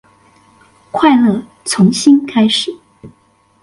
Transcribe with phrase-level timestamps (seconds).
[0.89, 2.75] 快樂從心開始